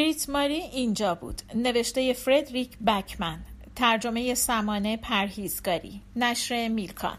بریت 0.00 0.28
ماری 0.30 0.54
اینجا 0.54 1.14
بود. 1.14 1.42
نوشته 1.54 2.12
فردریک 2.12 2.78
بکمن. 2.86 3.40
ترجمه 3.76 4.34
سمانه 4.34 4.96
پرهیزگاری. 4.96 6.00
نشر 6.16 6.68
میلکان. 6.68 7.18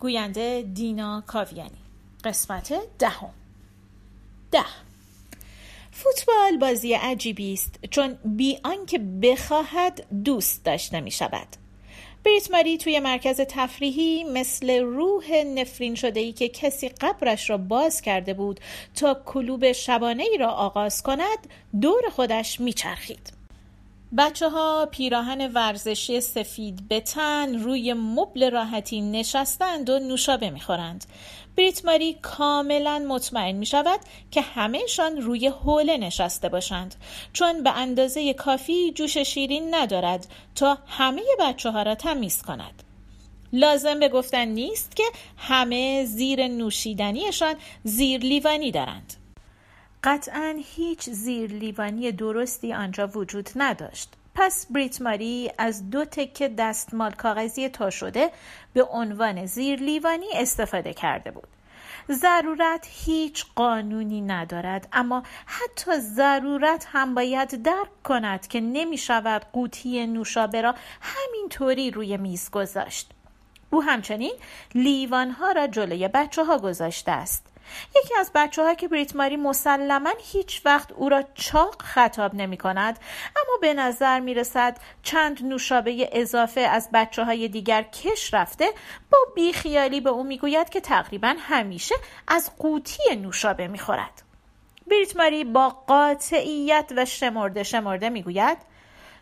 گوینده 0.00 0.62
دینا 0.74 1.24
کاویانی. 1.26 1.82
قسمت 2.24 2.74
دهم. 2.98 3.30
ده. 4.50 4.64
فوتبال 5.90 6.56
بازی 6.60 6.94
عجیبی 6.94 7.52
است 7.52 7.78
چون 7.90 8.18
بی 8.24 8.58
آنکه 8.64 8.98
بخواهد 8.98 10.06
دوست 10.24 10.64
داشته 10.64 11.00
می 11.00 11.10
شود 11.10 11.48
بریت 12.24 12.50
ماری 12.50 12.78
توی 12.78 13.00
مرکز 13.00 13.40
تفریحی 13.40 14.24
مثل 14.24 14.80
روح 14.80 15.32
نفرین 15.44 15.94
شده 15.94 16.20
ای 16.20 16.32
که 16.32 16.48
کسی 16.48 16.88
قبرش 16.88 17.50
را 17.50 17.56
باز 17.56 18.00
کرده 18.02 18.34
بود 18.34 18.60
تا 18.94 19.22
کلوب 19.26 19.72
شبانه 19.72 20.22
ای 20.22 20.38
را 20.38 20.48
آغاز 20.48 21.02
کند 21.02 21.38
دور 21.80 22.02
خودش 22.10 22.60
میچرخید. 22.60 23.32
بچه 24.18 24.48
ها 24.48 24.88
پیراهن 24.90 25.52
ورزشی 25.52 26.20
سفید 26.20 26.88
به 26.88 27.00
تن 27.00 27.58
روی 27.58 27.92
مبل 27.92 28.50
راحتی 28.50 29.00
نشستند 29.00 29.90
و 29.90 29.98
نوشابه 29.98 30.50
می‌خورند 30.50 31.04
بریت 31.56 31.84
ماری 31.84 32.18
کاملا 32.22 32.98
مطمئن 33.08 33.52
می 33.52 33.66
شود 33.66 34.00
که 34.30 34.40
همهشان 34.40 35.16
روی 35.16 35.48
حوله 35.48 35.96
نشسته 35.96 36.48
باشند. 36.48 36.94
چون 37.32 37.62
به 37.62 37.70
اندازه 37.70 38.34
کافی 38.34 38.92
جوش 38.92 39.18
شیرین 39.18 39.74
ندارد 39.74 40.26
تا 40.54 40.78
همه 40.86 41.22
بچه 41.40 41.70
ها 41.70 41.82
را 41.82 41.94
تمیز 41.94 42.42
کند. 42.42 42.82
لازم 43.52 44.00
به 44.00 44.08
گفتن 44.08 44.44
نیست 44.44 44.96
که 44.96 45.04
همه 45.36 46.04
زیر 46.04 46.48
نوشیدنیشان 46.48 47.54
زیر 47.84 48.20
لیوانی 48.20 48.70
دارند. 48.70 49.14
قطعا 50.04 50.60
هیچ 50.76 51.10
زیر 51.10 51.52
لیوانی 51.52 52.12
درستی 52.12 52.72
آنجا 52.72 53.06
وجود 53.06 53.50
نداشت. 53.56 54.08
پس 54.34 54.66
بریت 54.70 55.02
ماری 55.02 55.50
از 55.58 55.90
دو 55.90 56.04
تکه 56.04 56.48
دستمال 56.48 57.12
کاغذی 57.12 57.68
تا 57.68 57.90
شده 57.90 58.30
به 58.72 58.82
عنوان 58.82 59.46
زیر 59.46 59.78
لیوانی 59.80 60.26
استفاده 60.34 60.94
کرده 60.94 61.30
بود. 61.30 61.48
ضرورت 62.10 62.86
هیچ 62.90 63.46
قانونی 63.54 64.20
ندارد 64.20 64.88
اما 64.92 65.22
حتی 65.46 65.98
ضرورت 65.98 66.86
هم 66.92 67.14
باید 67.14 67.62
درک 67.62 68.02
کند 68.04 68.46
که 68.46 68.60
نمی 68.60 68.98
شود 68.98 69.46
قوطی 69.52 70.06
نوشابه 70.06 70.60
را 70.60 70.74
همینطوری 71.00 71.90
روی 71.90 72.16
میز 72.16 72.50
گذاشت. 72.50 73.10
او 73.70 73.82
همچنین 73.82 74.34
لیوانها 74.74 75.52
را 75.52 75.66
جلوی 75.66 76.08
بچه 76.08 76.44
ها 76.44 76.58
گذاشته 76.58 77.12
است. 77.12 77.51
یکی 77.96 78.14
از 78.20 78.30
بچه 78.34 78.62
ها 78.62 78.74
که 78.74 78.88
بریت 78.88 79.16
ماری 79.16 79.36
مسلما 79.36 80.10
هیچ 80.18 80.62
وقت 80.64 80.92
او 80.92 81.08
را 81.08 81.22
چاق 81.34 81.82
خطاب 81.82 82.34
نمی 82.34 82.56
کند 82.56 82.98
اما 83.26 83.58
به 83.60 83.74
نظر 83.74 84.20
می 84.20 84.34
رسد 84.34 84.76
چند 85.02 85.44
نوشابه 85.44 86.08
اضافه 86.12 86.60
از 86.60 86.88
بچه 86.92 87.24
های 87.24 87.48
دیگر 87.48 87.82
کش 87.82 88.34
رفته 88.34 88.66
با 89.12 89.18
بیخیالی 89.34 90.00
به 90.00 90.10
او 90.10 90.24
می 90.24 90.38
گوید 90.38 90.68
که 90.68 90.80
تقریبا 90.80 91.34
همیشه 91.38 91.94
از 92.28 92.50
قوطی 92.58 93.16
نوشابه 93.16 93.68
می 93.68 93.78
خورد. 93.78 94.22
بریت 94.86 95.16
ماری 95.16 95.44
با 95.44 95.68
قاطعیت 95.68 96.92
و 96.96 97.04
شمرده 97.04 97.62
شمرده 97.62 98.08
می 98.08 98.22
گوید 98.22 98.58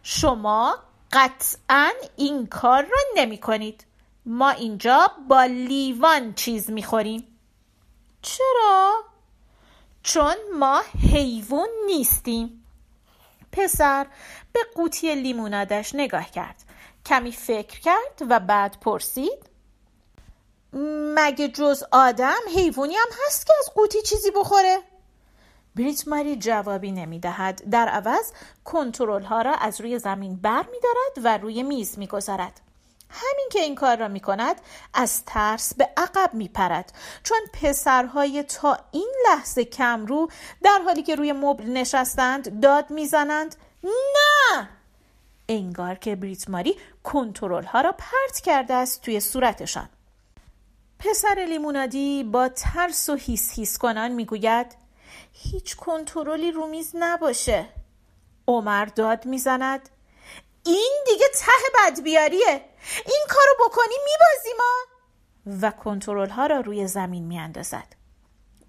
شما 0.02 0.78
قطعا 1.12 1.90
این 2.16 2.46
کار 2.46 2.82
را 2.82 2.98
نمی 3.16 3.38
کنید. 3.38 3.84
ما 4.26 4.50
اینجا 4.50 5.10
با 5.28 5.44
لیوان 5.44 6.34
چیز 6.34 6.70
می 6.70 6.82
خوریم. 6.82 7.29
چرا؟ 8.22 9.04
چون 10.02 10.36
ما 10.58 10.82
حیوان 11.12 11.68
نیستیم 11.86 12.64
پسر 13.52 14.06
به 14.52 14.60
قوطی 14.74 15.14
لیمونادش 15.14 15.94
نگاه 15.94 16.30
کرد 16.30 16.64
کمی 17.06 17.32
فکر 17.32 17.80
کرد 17.80 18.22
و 18.30 18.40
بعد 18.40 18.76
پرسید 18.80 19.50
مگه 21.14 21.48
جز 21.48 21.84
آدم 21.92 22.38
حیوانی 22.56 22.94
هم 22.94 23.08
هست 23.26 23.46
که 23.46 23.52
از 23.58 23.74
قوطی 23.74 24.02
چیزی 24.02 24.30
بخوره؟ 24.30 24.78
بریت 25.76 26.08
ماری 26.08 26.36
جوابی 26.36 26.92
نمی 26.92 27.18
دهد. 27.18 27.62
در 27.70 27.88
عوض 27.88 28.32
کنترل 28.64 29.22
ها 29.22 29.42
را 29.42 29.54
از 29.54 29.80
روی 29.80 29.98
زمین 29.98 30.36
بر 30.36 30.64
می 30.70 30.78
دارد 30.82 31.24
و 31.24 31.42
روی 31.42 31.62
میز 31.62 31.98
می 31.98 32.06
گذارد. 32.06 32.60
همین 33.10 33.48
که 33.52 33.60
این 33.60 33.74
کار 33.74 33.96
را 33.96 34.08
می 34.08 34.20
کند 34.20 34.60
از 34.94 35.24
ترس 35.24 35.74
به 35.74 35.88
عقب 35.96 36.30
می 36.34 36.48
پرد 36.48 36.92
چون 37.22 37.38
پسرهای 37.52 38.42
تا 38.42 38.78
این 38.90 39.12
لحظه 39.28 39.64
کم 39.64 40.06
رو 40.06 40.28
در 40.62 40.80
حالی 40.84 41.02
که 41.02 41.14
روی 41.14 41.32
مبل 41.32 41.64
نشستند 41.64 42.60
داد 42.60 42.90
می‌زنند 42.90 43.56
نه! 43.84 44.68
انگار 45.48 45.94
که 45.94 46.16
بریت 46.16 46.50
ماری 46.50 46.76
کنترل 47.04 47.64
ها 47.64 47.80
را 47.80 47.92
پرت 47.92 48.40
کرده 48.44 48.74
است 48.74 49.02
توی 49.02 49.20
صورتشان. 49.20 49.88
پسر 50.98 51.46
لیمونادی 51.48 52.24
با 52.24 52.48
ترس 52.48 53.08
و 53.08 53.14
هیس 53.14 53.50
هیس 53.52 53.78
کنان 53.78 54.12
می‌گوید 54.12 54.66
هیچ 55.32 55.76
کنترلی 55.76 56.52
رو 56.52 56.66
میز 56.66 56.90
نباشه. 56.94 57.66
عمر 58.48 58.84
داد 58.84 59.26
می‌زند 59.26 59.88
این 60.66 61.04
دیگه 61.06 61.26
ته 61.34 61.52
بدبیاریه. 61.78 62.64
این 63.06 63.24
کارو 63.28 63.68
بکنی 63.68 63.94
میبازی 64.04 64.56
ما 64.58 64.84
و 65.62 65.70
کنترل 65.70 66.28
ها 66.28 66.46
را 66.46 66.60
روی 66.60 66.86
زمین 66.86 67.24
میاندازد. 67.24 67.96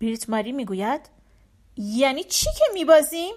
بریت 0.02 0.30
ماری 0.30 0.52
می‌گوید 0.52 1.10
یعنی 1.78 2.24
چی 2.24 2.46
که 2.60 2.66
میبازیم؟ 2.74 3.36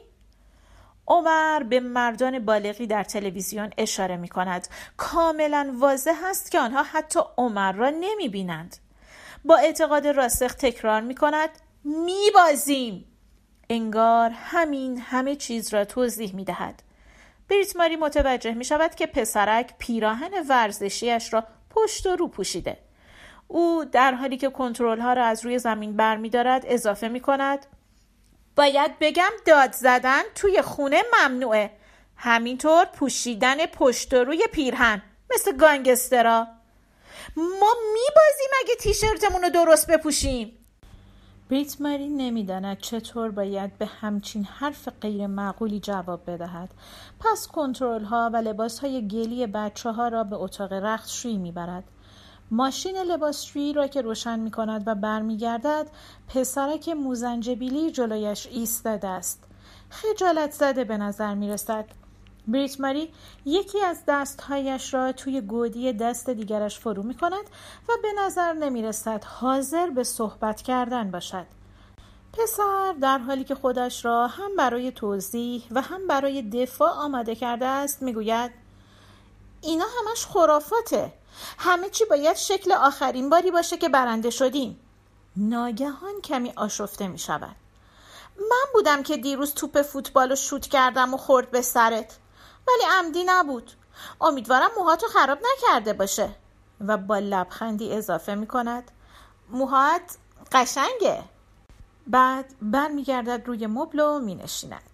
عمر 1.07 1.63
به 1.63 1.81
مردان 1.81 2.45
بالغی 2.45 2.87
در 2.87 3.05
تلویزیون 3.05 3.71
اشاره 3.79 4.17
می 4.17 4.29
کند 4.29 4.69
کاملا 4.97 5.75
واضح 5.79 6.21
است 6.25 6.51
که 6.51 6.61
آنها 6.61 6.83
حتی 6.83 7.21
عمر 7.39 7.73
را 7.73 7.91
نمی 7.91 8.29
بینند 8.29 8.77
با 9.45 9.57
اعتقاد 9.57 10.07
راسخ 10.07 10.55
تکرار 10.55 11.01
می 11.01 11.15
کند 11.15 11.51
می 11.85 12.31
بازیم 12.35 13.05
انگار 13.71 14.31
همین 14.31 14.99
همه 14.99 15.37
چیز 15.37 15.75
را 15.75 15.85
توضیح 15.85 16.35
می 16.35 16.45
دهد 16.45 16.83
بریت 17.49 17.77
ماری 17.77 17.97
متوجه 17.97 18.55
می 18.55 18.65
شود 18.65 18.95
که 18.95 19.07
پسرک 19.07 19.75
پیراهن 19.79 20.31
ورزشیش 20.49 21.33
را 21.33 21.45
پشت 21.71 22.07
و 22.07 22.17
رو 22.17 22.29
پوشیده. 22.29 22.79
او 23.49 23.85
در 23.93 24.15
حالی 24.15 24.37
که 24.37 24.51
کنترل 24.51 25.01
ها 25.01 25.13
را 25.13 25.25
از 25.25 25.45
روی 25.45 25.59
زمین 25.59 25.97
بر 25.97 26.17
می 26.17 26.31
دارد 26.31 26.65
اضافه 26.67 27.09
می 27.09 27.21
کند 27.21 27.67
باید 28.57 28.99
بگم 29.01 29.31
داد 29.47 29.73
زدن 29.73 30.23
توی 30.35 30.63
خونه 30.63 31.03
ممنوعه. 31.13 31.71
همینطور 32.17 32.85
پوشیدن 32.85 33.67
پشت 33.67 34.15
و 34.15 34.25
روی 34.25 34.47
پیرهن 34.53 35.03
مثل 35.35 35.57
گانگسترا. 35.57 36.47
ما 37.37 37.75
میبازیم 37.95 38.51
اگه 38.61 38.75
تیشرتمون 38.81 39.43
رو 39.43 39.49
درست 39.51 39.91
بپوشیم. 39.91 40.64
بریت 41.55 41.81
ماری 41.81 42.09
نمی‌داند 42.09 42.79
چطور 42.79 43.31
باید 43.31 43.79
به 43.79 43.87
همچین 43.87 44.45
حرف 44.45 44.89
غیر 45.01 45.27
معقولی 45.27 45.81
جواب 45.81 46.31
بدهد. 46.31 46.75
پس 47.21 47.49
کنترل 47.49 48.05
ها 48.05 48.31
و 48.33 48.37
لباس 48.37 48.79
های 48.79 49.09
گلی 49.09 49.47
بچه 49.47 49.91
ها 49.91 50.09
را 50.09 50.25
به 50.25 50.37
اتاق 50.37 50.73
رختشویی 50.73 51.39
می‌برد. 51.39 51.85
ماشین 52.51 52.97
لباسشویی 52.97 53.73
را 53.73 53.87
که 53.87 54.03
روشن 54.03 54.39
می 54.39 54.51
کند 54.51 54.83
و 54.87 54.95
برمیگردد 54.95 55.87
پسرک 56.29 56.89
موزنجبیلی 56.89 57.91
جلویش 57.91 58.47
ایستاده 58.47 59.09
است. 59.09 59.45
خجالت 59.91 60.51
زده 60.51 60.85
به 60.85 60.97
نظر 60.97 61.35
می 61.35 61.49
رسد 61.49 61.85
بریت 62.49 62.81
ماری 62.81 63.13
یکی 63.45 63.81
از 63.81 64.03
دستهایش 64.09 64.95
را 64.95 65.13
توی 65.13 65.41
گودی 65.41 65.93
دست 65.93 66.31
دیگرش 66.31 66.79
فرو 66.79 67.03
می 67.03 67.15
کند 67.15 67.45
و 67.89 67.93
به 68.03 68.09
نظر 68.19 68.53
نمی 68.53 68.83
رسد 68.83 69.25
حاضر 69.25 69.91
به 69.91 70.05
صحبت 70.05 70.63
کردن 70.63 71.11
باشد. 71.11 71.47
پسر 72.33 72.95
در 73.01 73.19
حالی 73.19 73.45
که 73.45 73.55
خودش 73.55 74.05
را 74.05 74.27
هم 74.27 74.57
برای 74.57 74.93
توضیح 74.93 75.63
و 75.71 75.81
هم 75.81 76.07
برای 76.07 76.43
دفاع 76.43 76.91
آماده 76.91 77.35
کرده 77.35 77.67
است 77.67 78.03
می‌گوید 78.03 78.51
اینا 79.61 79.85
همش 80.01 80.27
خرافاته. 80.27 81.13
همه 81.59 81.91
چی 81.91 82.05
باید 82.05 82.37
شکل 82.37 82.73
آخرین 82.73 83.31
باری 83.31 83.51
باشه 83.51 83.77
که 83.77 83.89
برنده 83.89 84.31
شدیم. 84.31 84.81
ناگهان 85.37 86.21
کمی 86.25 86.53
آشفته 86.57 87.09
می 87.09 87.19
شود 87.19 87.57
من 88.39 88.65
بودم 88.73 89.03
که 89.03 89.17
دیروز 89.17 89.55
توپ 89.55 89.83
فوتبال 89.83 90.31
رو 90.31 90.37
شوت 90.37 90.67
کردم 90.67 91.15
و 91.15 91.17
خورد 91.17 91.51
به 91.51 91.63
سرت. 91.63 92.19
ولی 92.69 92.93
عمدی 92.99 93.25
نبود. 93.27 93.71
امیدوارم 94.21 94.71
موهاتو 94.77 95.07
خراب 95.07 95.39
نکرده 95.39 95.93
باشه. 95.93 96.29
و 96.81 96.97
با 96.97 97.19
لبخندی 97.19 97.93
اضافه 97.93 98.35
می 98.35 98.47
کند 98.47 98.91
موهات 99.49 100.17
قشنگه. 100.53 101.25
بعد 102.07 102.55
برمیگردد 102.63 103.43
روی 103.47 103.67
مبل 103.67 104.01
و 104.01 104.19
می 104.19 104.35
نشیند 104.35 104.91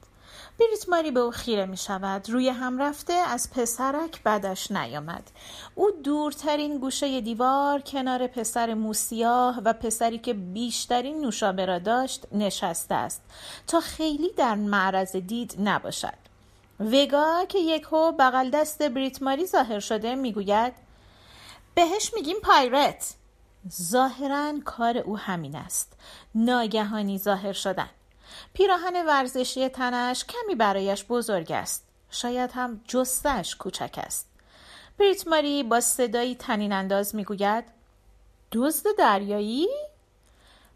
بریت 0.61 0.89
ماری 0.89 1.11
به 1.11 1.21
او 1.21 1.31
خیره 1.31 1.67
می 1.67 1.77
شود 1.77 2.31
روی 2.31 2.49
هم 2.49 2.79
رفته 2.79 3.13
از 3.13 3.51
پسرک 3.51 4.23
بدش 4.23 4.71
نیامد. 4.71 5.31
او 5.75 5.91
دورترین 5.91 6.79
گوشه 6.79 7.21
دیوار 7.21 7.81
کنار 7.81 8.27
پسر 8.27 8.75
موسیاه 8.75 9.61
و 9.65 9.73
پسری 9.73 10.19
که 10.19 10.35
بیشترین 10.35 11.21
نوشابه 11.21 11.67
را 11.67 11.79
داشت 11.79 12.27
نشسته 12.33 12.95
است. 12.95 13.23
تا 13.67 13.81
خیلی 13.81 14.33
در 14.33 14.55
معرض 14.55 15.17
دید 15.17 15.57
نباشد. 15.59 16.30
وگا 16.81 17.45
که 17.49 17.59
یکو 17.59 18.13
بغل 18.13 18.51
دست 18.51 18.83
بریت 18.83 19.23
ماری 19.23 19.47
ظاهر 19.47 19.81
شده 19.81 20.15
می‌گوید 20.15 20.73
بهش 21.75 22.15
میگیم 22.15 22.37
پایرت. 22.43 23.15
ظاهرا 23.83 24.55
کار 24.65 24.99
او 24.99 25.19
همین 25.19 25.57
است. 25.57 25.93
ناگهانی 26.35 27.19
ظاهر 27.19 27.53
شدن. 27.53 27.91
پیراهن 28.55 29.07
ورزشی 29.07 29.69
تنش 29.69 30.25
کمی 30.25 30.55
برایش 30.55 31.05
بزرگ 31.05 31.53
است. 31.53 31.85
شاید 32.11 32.51
هم 32.55 32.81
جستش 32.89 33.57
کوچک 33.57 33.95
است. 33.99 34.29
بریت 34.99 35.29
ماری 35.29 35.63
با 35.63 35.81
صدایی 35.81 36.35
تنین 36.35 36.73
انداز 36.73 37.15
می‌گوید 37.15 37.65
دزد 38.53 38.87
دریایی؟ 38.99 39.69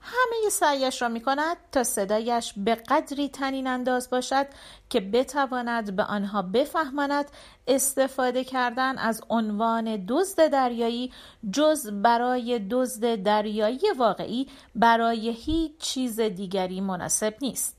همه 0.05 0.51
سعیش 0.51 1.03
را 1.03 1.09
می 1.09 1.21
کند 1.21 1.57
تا 1.73 1.85
صدایش 1.85 2.55
به 2.57 2.75
قدری 2.75 3.29
تنین 3.29 3.67
انداز 3.67 4.11
باشد 4.11 4.47
که 4.89 5.01
بتواند 5.01 5.97
به 5.97 6.03
آنها 6.03 6.43
بفهماند 6.43 7.31
استفاده 7.69 8.45
کردن 8.45 8.99
از 8.99 9.21
عنوان 9.31 10.07
دزد 10.09 10.51
دریایی 10.51 11.13
جز 11.53 11.91
برای 11.91 12.59
دزد 12.71 13.23
دریایی 13.23 13.91
واقعی 13.99 14.49
برای 14.75 15.31
هیچ 15.31 15.79
چیز 15.79 16.21
دیگری 16.21 16.81
مناسب 16.81 17.35
نیست. 17.41 17.77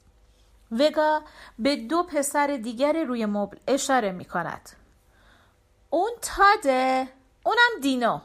وگا 0.71 1.21
به 1.59 1.75
دو 1.75 2.03
پسر 2.03 2.47
دیگر 2.63 3.03
روی 3.03 3.25
مبل 3.25 3.57
اشاره 3.67 4.11
می 4.11 4.25
کند. 4.25 4.69
اون 5.89 6.11
تاده 6.21 7.07
اونم 7.43 7.81
دینو 7.81 8.19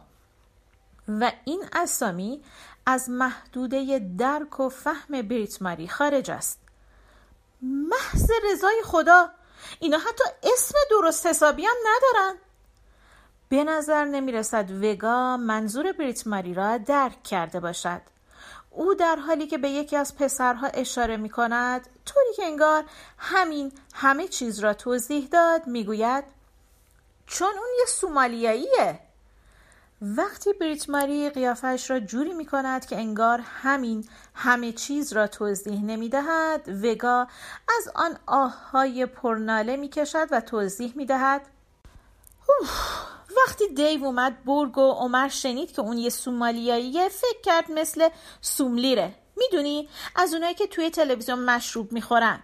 و 1.09 1.33
این 1.45 1.65
اسامی 1.73 2.41
از 2.87 3.11
محدوده 3.11 3.99
درک 4.19 4.61
و 4.61 4.69
فهم 4.69 5.23
بریت 5.23 5.63
ماری 5.63 5.89
خارج 5.89 6.31
است. 6.31 6.61
محض 7.63 8.31
رضای 8.53 8.83
خدا 8.85 9.31
اینا 9.81 9.99
حتی 9.99 10.25
اسم 10.43 10.75
درست 10.91 11.27
حسابی 11.27 11.65
هم 11.65 11.77
ندارن. 11.87 12.39
به 13.49 13.65
نظر 13.65 14.05
نمی 14.05 14.33
رسد 14.33 14.71
وگا 14.85 15.37
منظور 15.37 15.93
بریت 15.93 16.27
ماری 16.27 16.55
را 16.55 16.79
درک 16.79 17.23
کرده 17.23 17.61
باشد. 17.61 18.01
او 18.71 18.95
در 18.95 19.17
حالی 19.17 19.47
که 19.47 19.59
به 19.59 19.71
یکی 19.71 19.97
از 19.97 20.17
پسرها 20.17 20.67
اشاره 20.67 21.17
می 21.17 21.31
کند 21.31 21.89
طوری 22.07 22.35
که 22.37 22.45
انگار 22.45 22.85
همین 23.19 23.73
همه 23.95 24.29
چیز 24.29 24.59
را 24.59 24.75
توضیح 24.75 25.29
داد 25.29 25.67
می 25.67 25.85
گوید 25.85 26.25
چون 27.27 27.49
اون 27.49 27.69
یه 27.79 27.87
سومالیاییه. 27.87 29.01
وقتی 30.03 30.53
بریت 30.53 30.91
ماری 30.91 31.31
قیافش 31.31 31.91
را 31.91 32.01
جوری 32.01 32.35
می 32.35 32.47
کند 32.47 32.87
که 32.87 32.97
انگار 32.97 33.41
همین 33.45 34.09
همه 34.35 34.73
چیز 34.73 35.13
را 35.13 35.27
توضیح 35.27 35.85
نمی 35.85 36.09
دهد 36.09 36.85
وگا 36.85 37.27
از 37.79 37.89
آن 37.95 38.19
آههای 38.27 39.07
پرناله 39.07 39.77
می 39.77 39.89
کشد 39.89 40.29
و 40.31 40.41
توضیح 40.41 40.93
می 40.97 41.07
دهد 41.07 41.47
وقتی 43.37 43.69
دیو 43.69 44.05
اومد 44.05 44.45
برگ 44.45 44.79
و 44.79 44.93
عمر 44.93 45.29
شنید 45.29 45.73
که 45.73 45.83
اون 45.83 45.99
یه 45.99 46.11
سومالیاییه 46.11 47.09
فکر 47.09 47.41
کرد 47.43 47.73
مثل 47.73 48.09
سوملیره. 48.41 49.15
می‌دونی؟ 49.37 49.89
از 50.17 50.35
اونایی 50.35 50.55
که 50.55 50.67
توی 50.67 50.91
تلویزیون 50.91 51.39
مشروب 51.39 51.93
می‌خورن. 51.93 52.43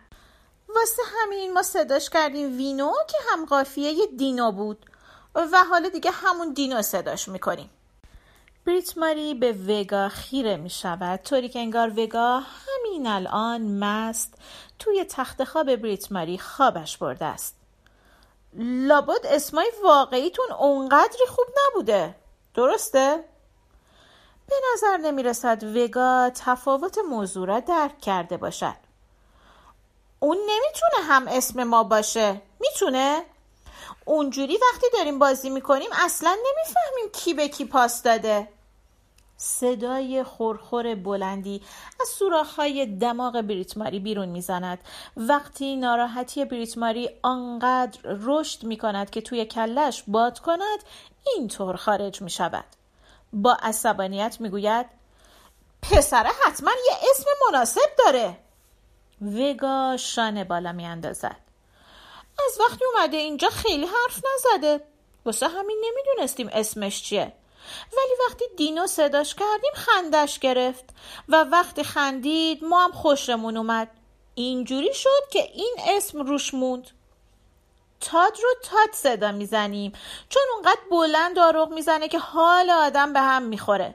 واسه 0.69 1.03
همین 1.23 1.53
ما 1.53 1.63
صداش 1.63 2.11
کردیم 2.11 2.57
وینو 2.57 2.93
که 3.09 3.19
هم 3.31 3.45
قافیه 3.45 4.07
دینو 4.07 4.53
بود. 4.53 4.87
و 5.45 5.65
حالا 5.71 5.89
دیگه 5.89 6.11
همون 6.11 6.53
دینو 6.53 6.83
صداش 6.83 7.29
می‌کنیم. 7.29 7.71
بریت 8.67 8.99
ماری 8.99 9.35
به 9.35 9.53
وگا 9.53 10.09
خیره 10.09 10.57
می 10.57 10.71
شود 10.71 11.21
طوری 11.23 11.49
که 11.49 11.59
انگار 11.59 12.01
وگا 12.01 12.39
همین 12.41 13.07
الان 13.07 13.79
مست 13.79 14.35
توی 14.79 15.05
تخت 15.05 15.45
خواب 15.45 15.77
بریت 15.77 16.13
ماری 16.13 16.39
خوابش 16.39 16.97
برده 16.97 17.25
است. 17.25 17.57
لابد 18.59 19.27
اسمای 19.27 19.73
واقعیتون 19.85 20.53
اونقدری 20.53 21.27
خوب 21.29 21.47
نبوده. 21.67 22.15
درسته؟ 22.55 23.25
به 24.49 24.55
نظر 24.73 24.97
نمی 24.97 25.23
رسد 25.23 25.77
وگا 25.77 26.31
تفاوت 26.35 26.99
موضوع 26.99 27.47
را 27.47 27.61
درک 27.61 28.01
کرده 28.01 28.37
باشد. 28.37 28.77
اون 30.21 30.37
نمی‌تونه 30.37 31.13
هم 31.13 31.29
اسم 31.29 31.65
ما 31.65 31.85
باشه. 31.85 32.43
می‌تونه؟ 32.61 33.23
اونجوری 34.09 34.59
وقتی 34.73 34.87
داریم 34.93 35.19
بازی 35.19 35.51
می‌کنیم 35.51 35.89
اصلا 35.93 36.31
نمی‌فهمیم 36.31 37.13
کی 37.13 37.35
به 37.35 37.49
کی 37.49 37.65
پاس 37.65 38.03
داده. 38.03 38.49
صدای 39.37 40.23
خورخور 40.23 40.95
بلندی 40.95 41.63
از 42.01 42.09
سوراخ‌های 42.09 42.87
دماغ 42.87 43.41
بریتماری 43.41 44.01
بیرون 44.01 44.29
می‌زند. 44.29 44.79
وقتی 45.17 45.77
ناراحتی 45.77 46.45
بریتماری 46.45 47.11
آنقدر 47.23 48.01
رشد 48.05 48.65
می‌کند 48.65 49.11
که 49.11 49.21
توی 49.21 49.45
کلش 49.45 50.05
باد 50.07 50.39
کند 50.39 50.79
اینطور 51.37 51.77
خارج 51.77 52.23
می 52.23 52.31
شود 52.31 52.65
با 53.33 53.57
عصبانیت 53.63 54.37
می‌گوید 54.41 54.87
پسره 55.83 56.31
حتما 56.47 56.71
یه 56.87 57.11
اسم 57.11 57.25
مناسب 57.49 57.91
داره. 58.05 58.39
وگا 59.23 59.97
شانه 59.97 60.45
بالا 60.45 60.73
میاندازد. 60.73 61.46
از 62.47 62.61
وقتی 62.61 62.85
اومده 62.85 63.17
اینجا 63.17 63.51
خیلی 63.51 63.87
حرف 63.87 64.21
نزده. 64.35 64.81
واسه 65.25 65.49
همین 65.49 65.85
نمی‌دونستیم 65.87 66.51
اسمش 66.53 67.03
چیه. 67.03 67.33
ولی 67.93 68.13
وقتی 68.29 68.45
دینو 68.57 68.87
صداش 68.87 69.35
کردیم 69.35 69.73
خندش 69.75 70.39
گرفت 70.39 70.85
و 71.29 71.45
وقتی 71.45 71.85
خندید 71.85 72.65
ما 72.65 72.85
هم 72.85 72.93
خوشمون 72.93 73.57
اومد. 73.57 73.91
اینجوری 74.35 74.95
شد 74.95 75.29
که 75.31 75.43
این 75.55 75.77
اسم 75.89 76.21
روش 76.27 76.55
موند. 76.55 76.91
تاد 78.01 78.39
رو 78.43 78.49
تاد 78.63 78.93
صدا 78.93 79.33
می‌زنیم 79.33 79.93
چون 80.29 80.43
اونقدر 80.55 80.81
بلند 80.91 81.39
آروغ 81.39 81.73
می‌زنه 81.73 82.09
که 82.09 82.19
حال 82.19 82.71
آدم 82.71 83.13
به 83.13 83.21
هم 83.21 83.43
می‌خوره. 83.43 83.95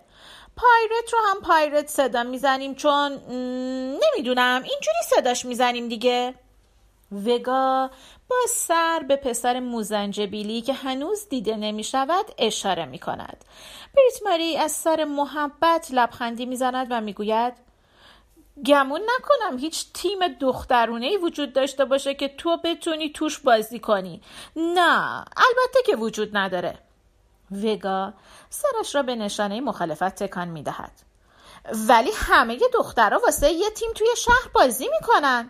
پایرت 0.56 1.13
رو 1.13 1.19
هم 1.27 1.42
پایرت 1.42 1.88
صدا 1.88 2.24
می‌زنیم 2.24 2.75
چون 2.75 3.12
نمی‌دونم 4.03 4.63
اینجوری 4.63 4.98
صداش 5.09 5.45
می‌زنیم 5.45 5.88
دیگه. 5.88 6.36
وگا 7.25 7.92
با 8.31 8.48
سر 8.50 9.06
به 9.07 9.16
پسر 9.16 9.60
موزنجبیلی 9.60 10.62
که 10.62 10.74
هنوز 10.74 11.30
دیده 11.30 11.56
نمی 11.56 11.83
شود 11.83 12.25
اشاره 12.38 12.86
می 12.86 13.00
کند. 13.00 13.46
بریت 13.96 14.24
ماری 14.25 14.58
از 14.58 14.72
سر 14.72 15.03
محبت 15.03 15.88
لبخندی 15.91 16.46
می 16.46 16.55
زند 16.55 16.88
و 16.89 17.01
می 17.01 17.13
گوید 17.13 17.53
گمون 18.65 19.01
نکنم 19.01 19.58
هیچ 19.58 19.86
تیم 19.94 20.27
دخترونه 20.27 21.05
ای 21.05 21.17
وجود 21.17 21.53
داشته 21.53 21.86
باشه 21.86 22.13
که 22.13 22.27
تو 22.27 22.58
بتونی 22.58 23.10
توش 23.10 23.39
بازی 23.39 23.79
کنی. 23.79 24.22
نه 24.55 25.17
البته 25.17 25.82
که 25.86 25.96
وجود 25.96 26.38
نداره. 26.38 26.79
وگا 27.51 28.13
سرش 28.50 28.96
را 28.96 29.03
به 29.03 29.15
نشانه 29.15 29.62
مخالفت 29.62 30.24
تکان 30.24 30.48
می 30.48 30.63
دهد 30.63 30.91
ولی 31.88 32.12
همه 32.15 32.60
دخترها 32.74 33.20
واسه 33.20 33.51
یه 33.51 33.70
تیم 33.70 33.89
توی 33.94 34.08
شهر 34.17 34.50
بازی 34.53 34.88
می‌کنن. 34.88 35.50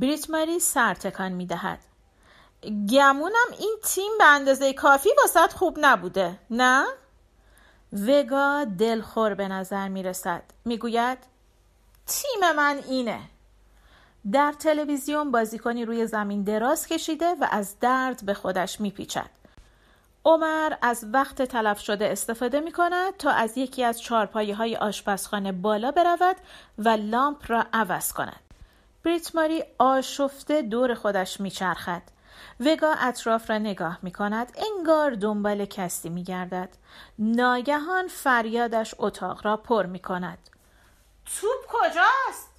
بریت 0.00 0.30
ماری 0.30 0.60
سر 0.60 0.94
تکان 0.94 1.32
می 1.32 1.46
دهد. 1.46 1.78
گمونم 2.90 3.46
این 3.58 3.76
تیم 3.84 4.12
به 4.18 4.24
اندازه 4.24 4.72
کافی 4.72 5.08
واسط 5.22 5.52
خوب 5.52 5.76
نبوده 5.80 6.38
نه؟ 6.50 6.84
وگا 7.92 8.64
دلخور 8.78 9.34
به 9.34 9.48
نظر 9.48 9.88
می 9.88 10.02
رسد 10.02 10.42
می 10.64 10.78
گوید 10.78 11.18
تیم 12.06 12.52
من 12.56 12.80
اینه 12.88 13.20
در 14.32 14.52
تلویزیون 14.52 15.30
بازیکنی 15.30 15.84
روی 15.84 16.06
زمین 16.06 16.42
دراز 16.42 16.86
کشیده 16.86 17.34
و 17.40 17.48
از 17.50 17.78
درد 17.80 18.26
به 18.26 18.34
خودش 18.34 18.80
می 18.80 18.90
پیچد. 18.90 19.30
عمر 20.24 20.72
از 20.82 21.06
وقت 21.12 21.42
تلف 21.42 21.80
شده 21.80 22.12
استفاده 22.12 22.60
می 22.60 22.72
کند 22.72 23.16
تا 23.16 23.30
از 23.30 23.58
یکی 23.58 23.84
از 23.84 24.02
چارپایه 24.02 24.54
های 24.54 24.76
آشپزخانه 24.76 25.52
بالا 25.52 25.90
برود 25.90 26.36
و 26.78 26.88
لامپ 26.88 27.44
را 27.48 27.66
عوض 27.72 28.12
کند. 28.12 28.43
بریت 29.04 29.34
ماری 29.34 29.64
آشفته 29.78 30.62
دور 30.62 30.94
خودش 30.94 31.40
میچرخد. 31.40 32.02
وگا 32.60 32.94
اطراف 32.98 33.50
را 33.50 33.58
نگاه 33.58 33.98
می 34.02 34.12
کند 34.12 34.52
انگار 34.56 35.10
دنبال 35.10 35.64
کسی 35.64 36.08
می 36.08 36.24
گردد 36.24 36.68
ناگهان 37.18 38.08
فریادش 38.08 38.94
اتاق 38.98 39.46
را 39.46 39.56
پر 39.56 39.86
می 39.86 39.98
کند 39.98 40.38
توپ 41.26 41.66
کجاست؟ 41.68 42.50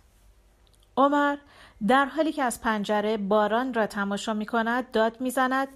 عمر 0.98 1.38
در 1.88 2.06
حالی 2.06 2.32
که 2.32 2.44
از 2.44 2.62
پنجره 2.62 3.18
باران 3.18 3.74
را 3.74 3.88
تماشا 3.88 4.34
می 4.34 4.46
کند 4.46 4.92
داد 4.92 5.22
می 5.22 5.32
زند 5.32 5.68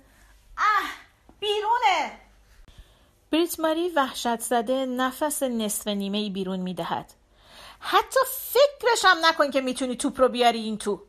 اه 0.58 0.90
بیرونه! 1.40 2.20
بریت 3.32 3.60
ماری 3.60 3.90
وحشت 3.90 4.40
زده 4.40 4.86
نفس 4.86 5.44
نصف 5.44 5.88
نیمه 5.88 6.30
بیرون 6.30 6.60
می 6.60 6.74
دهد 6.74 7.14
حتی 7.79 8.19
فکرش 8.29 9.05
هم 9.05 9.17
نکن 9.25 9.51
که 9.51 9.62
می‌تونی 9.62 9.95
توپ 9.95 10.21
رو 10.21 10.29
بیاری 10.29 10.59
این 10.59 10.77
تو. 10.77 11.01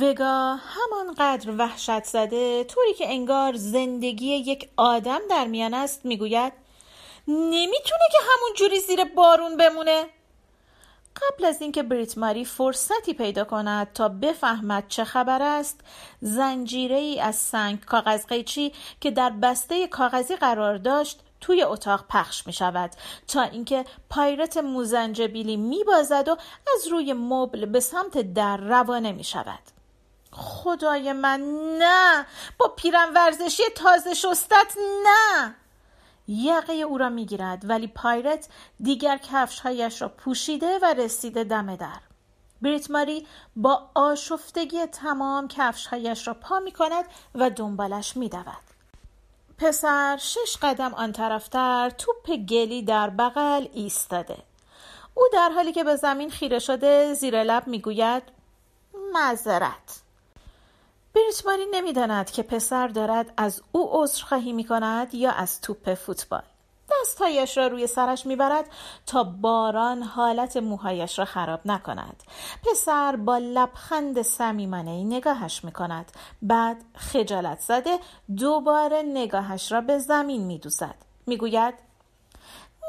وگا 0.00 0.54
همانقدر 0.54 1.50
وحشت 1.50 2.04
زده 2.04 2.64
طوری 2.64 2.94
که 2.94 3.08
انگار 3.08 3.56
زندگی 3.56 4.34
یک 4.34 4.68
آدم 4.76 5.20
در 5.30 5.46
میان 5.46 5.74
است 5.74 6.04
می‌گوید 6.04 6.52
نمی‌تونه 7.28 8.04
که 8.12 8.18
همون 8.20 8.54
جوری 8.56 8.80
زیر 8.80 9.04
بارون 9.04 9.56
بمونه. 9.56 10.06
قبل 11.22 11.44
از 11.44 11.62
اینکه 11.62 11.82
بریت 11.82 12.18
ماری 12.18 12.44
فرصتی 12.44 13.14
پیدا 13.14 13.44
کند 13.44 13.92
تا 13.92 14.08
بفهمد 14.08 14.88
چه 14.88 15.04
خبر 15.04 15.42
است 15.42 15.80
زنجیره 16.20 16.96
ای 16.96 17.20
از 17.20 17.36
سنگ 17.36 17.84
کاغذ 17.84 18.26
قیچی 18.26 18.72
که 19.00 19.10
در 19.10 19.30
بسته 19.30 19.86
کاغذی 19.86 20.36
قرار 20.36 20.78
داشت 20.78 21.20
توی 21.46 21.62
اتاق 21.62 22.04
پخش 22.08 22.46
می 22.46 22.52
شود 22.52 22.90
تا 23.28 23.42
اینکه 23.42 23.84
پایرت 24.10 24.56
موزنجبیلی 24.56 25.56
می 25.56 25.84
بازد 25.84 26.28
و 26.28 26.36
از 26.74 26.86
روی 26.86 27.12
مبل 27.12 27.66
به 27.66 27.80
سمت 27.80 28.18
در 28.34 28.56
روانه 28.56 29.12
می 29.12 29.24
شود 29.24 29.58
خدای 30.32 31.12
من 31.12 31.40
نه! 31.78 32.26
با 32.58 32.68
پیرن 32.68 33.14
ورزشی 33.14 33.62
تازه 33.74 34.14
شستت 34.14 34.74
نه! 35.04 35.54
یقه 36.28 36.72
او 36.72 36.98
را 36.98 37.08
می‌گیرد 37.08 37.62
ولی 37.68 37.86
پایرت 37.86 38.48
دیگر 38.80 39.16
کفشهایش 39.16 40.02
را 40.02 40.08
پوشیده 40.08 40.78
و 40.82 40.94
رسیده 40.94 41.44
دم 41.44 41.76
در. 41.76 42.00
بریت 42.62 42.90
ماری 42.90 43.26
با 43.56 43.90
آشفتگی 43.94 44.86
تمام 44.86 45.48
کفشهایش 45.48 46.26
را 46.26 46.34
پا 46.34 46.58
می 46.58 46.72
کند 46.72 47.04
و 47.34 47.50
دنبالش 47.50 48.16
می 48.16 48.28
دود. 48.28 48.75
پسر 49.58 50.16
شش 50.16 50.56
قدم 50.62 50.94
آن 50.94 51.12
طرفتر 51.12 51.90
توپ 51.90 52.36
گلی 52.36 52.82
در 52.82 53.10
بغل 53.10 53.66
ایستاده. 53.72 54.38
او 55.14 55.24
در 55.32 55.50
حالی 55.50 55.72
که 55.72 55.84
به 55.84 55.96
زمین 55.96 56.30
خیره 56.30 56.58
شده 56.58 57.14
زیر 57.14 57.42
لب 57.42 57.66
می‌گوید 57.66 58.22
معذرت. 59.12 60.00
بریتماری 61.14 61.66
نمی‌داند 61.70 62.30
که 62.30 62.42
پسر 62.42 62.88
دارد 62.88 63.32
از 63.36 63.62
او 63.72 64.02
عذرخواهی 64.02 64.52
می 64.52 64.64
کند 64.64 65.14
یا 65.14 65.30
از 65.30 65.60
توپ 65.60 65.94
فوتبال. 65.94 66.42
دستهایش 66.90 67.56
را 67.56 67.66
روی 67.66 67.86
سرش 67.86 68.26
می‌برد 68.26 68.70
تا 69.06 69.24
باران 69.24 70.02
حالت 70.02 70.56
موهایش 70.56 71.18
را 71.18 71.24
خراب 71.24 71.60
نکند. 71.64 72.22
پسر 72.62 73.16
با 73.16 73.38
لبخند 73.38 74.22
صمیمانه 74.22 75.04
نگاهش 75.04 75.64
می 75.64 75.72
کند 75.72 76.12
بعد 76.42 76.84
خجالت 76.94 77.60
زده 77.60 77.98
دوباره 78.36 79.02
نگاهش 79.02 79.72
را 79.72 79.80
به 79.80 79.98
زمین 79.98 80.44
می 80.44 80.58
دوزد 80.58 80.96
می‌گوید 81.26 81.74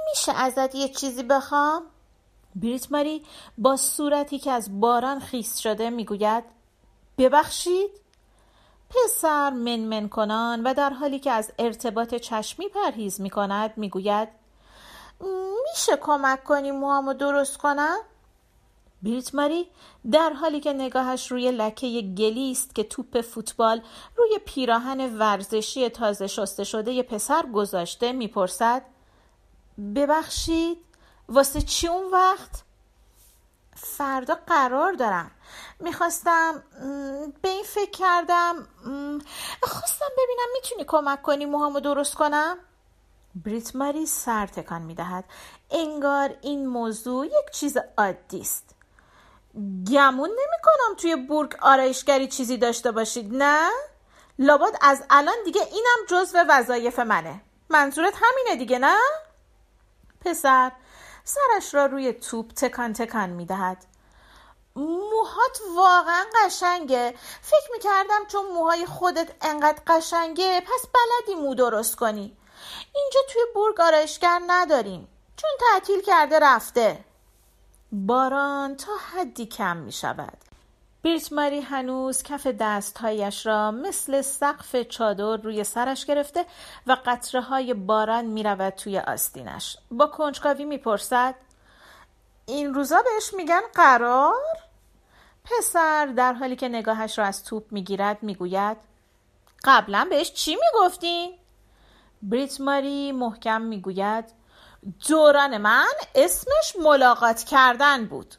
میشه 0.09 0.31
ازت 0.31 0.75
یه 0.75 0.89
چیزی 0.89 1.23
بخوام؟ 1.23 1.81
بریت 2.55 2.91
ماری 2.91 3.25
با 3.57 3.75
صورتی 3.75 4.39
که 4.39 4.51
از 4.51 4.79
باران 4.79 5.19
خیس 5.19 5.57
شده 5.57 5.89
می‌گوید 5.89 6.43
ببخشید؟ 7.17 8.06
پسر 8.89 9.49
منمن 9.49 10.09
کنان 10.09 10.63
و 10.63 10.73
در 10.73 10.89
حالی 10.89 11.19
که 11.19 11.31
از 11.31 11.51
ارتباط 11.59 12.15
چشمی 12.15 12.67
پرهیز 12.69 13.21
می 13.21 13.29
کند 13.29 13.73
می 13.77 13.89
گوید 13.89 14.29
میشه 15.71 15.97
کمک 16.01 16.43
کنی 16.43 16.71
موهامو 16.71 17.13
درست 17.13 17.57
کنم؟ 17.57 17.97
بریت 19.03 19.35
ماری 19.35 19.67
در 20.11 20.33
حالی 20.33 20.59
که 20.59 20.73
نگاهش 20.73 21.31
روی 21.31 21.51
لکه 21.51 22.01
گلی 22.01 22.51
است 22.51 22.75
که 22.75 22.83
توپ 22.83 23.21
فوتبال 23.21 23.81
روی 24.15 24.39
پیراهن 24.45 25.17
ورزشی 25.19 25.89
تازه 25.89 26.27
شسته 26.27 26.63
شده 26.63 26.93
ی 26.93 27.03
پسر 27.03 27.45
گذاشته 27.53 28.11
می‌پرسد 28.11 28.81
ببخشید 29.95 30.77
واسه 31.29 31.61
چی 31.61 31.87
اون 31.87 32.11
وقت؟ 32.11 32.66
فردا 33.77 34.35
قرار 34.47 34.93
دارم. 34.93 35.31
می‌خواستم 35.79 36.63
به 37.41 37.49
این 37.49 37.63
فکر 37.63 37.91
کردم 37.91 38.67
خواستم 39.63 40.09
ببینم 40.17 40.47
می‌تونی 40.53 40.85
کمک 40.87 41.21
کنی 41.21 41.45
موهامو 41.45 41.79
درست 41.79 42.15
کنم؟ 42.15 42.57
بریت 43.35 43.75
ماری 43.75 44.05
سر 44.05 44.47
تکان 44.47 44.81
می‌دهد. 44.81 45.23
انگار 45.71 46.35
این 46.41 46.67
موضوع 46.67 47.25
یک 47.25 47.51
چیز 47.51 47.77
عادی 47.97 48.41
است. 48.41 48.75
گمون 49.91 50.29
نمی 50.29 50.61
کنم 50.63 50.95
توی 50.97 51.15
بورگ 51.15 51.55
آرایشگری 51.61 52.27
چیزی 52.27 52.57
داشته 52.57 52.91
باشید 52.91 53.33
نه؟ 53.33 53.69
لابد 54.39 54.77
از 54.81 55.03
الان 55.09 55.35
دیگه 55.45 55.61
اینم 55.61 56.05
جزو 56.09 56.37
وظایف 56.49 56.99
منه. 56.99 57.41
منظورت 57.69 58.13
همینه 58.21 58.55
دیگه 58.55 58.79
نه؟ 58.79 58.97
پسر 60.25 60.71
سرش 61.27 61.73
را 61.73 61.85
روی 61.85 62.13
توپ 62.13 62.51
تکان 62.51 62.93
تکان 62.93 63.29
می 63.29 63.45
دهد. 63.45 63.85
موهات 64.75 65.59
واقعا 65.75 66.25
قشنگه. 66.35 67.15
فکر 67.41 67.71
می‌کردم 67.71 68.25
چون 68.27 68.45
موهای 68.45 68.85
خودت 68.85 69.31
انقدر 69.41 69.81
قشنگه 69.87 70.61
پس 70.61 70.85
بلدی 70.93 71.41
مو 71.41 71.55
درست 71.55 71.95
کنی. 71.95 72.37
اینجا 72.95 73.19
توی 73.33 73.41
بورگ 73.53 73.81
آرایشگر 73.81 74.41
نداریم. 74.47 75.07
چون 75.35 75.49
تعطیل 75.59 76.01
کرده 76.01 76.39
رفته. 76.39 77.05
باران 77.91 78.75
تا 78.75 78.91
حدی 78.95 79.45
کم 79.45 79.77
می 79.77 79.91
شود. 79.91 80.46
بیرت 81.07 81.33
ماری 81.33 81.61
هنوز 81.61 82.23
کف 82.23 82.47
دستهایش 82.47 83.45
را 83.45 83.71
مثل 83.71 84.21
سقف 84.21 84.75
چادر 84.75 85.37
روی 85.37 85.63
سرش 85.63 86.05
گرفته 86.05 86.45
و 86.87 86.97
قطره 87.05 87.41
های 87.41 87.73
باران 87.73 88.25
می 88.25 88.43
رود 88.43 88.73
توی 88.73 88.99
آستینش 88.99 89.77
با 89.91 90.07
کنجکاوی 90.07 90.65
می 90.65 90.77
پرسد 90.77 91.35
این 92.45 92.73
روزا 92.73 93.01
بهش 93.01 93.33
میگن 93.33 93.61
قرار؟ 93.75 94.57
پسر 95.43 96.05
در 96.05 96.33
حالی 96.33 96.55
که 96.55 96.69
نگاهش 96.69 97.19
را 97.19 97.25
از 97.25 97.43
توپ 97.43 97.63
می‌گیرد 97.71 98.23
می‌گوید 98.23 98.77
قبلا 99.63 100.07
بهش 100.09 100.33
چی 100.33 100.55
می‌گفتین؟ 100.55 101.37
بریت 102.21 102.61
ماری 102.61 103.11
محکم 103.11 103.61
می‌گوید 103.61 104.25
دوران 105.07 105.57
من 105.57 105.93
اسمش 106.15 106.75
ملاقات 106.83 107.43
کردن 107.43 108.05
بود 108.05 108.35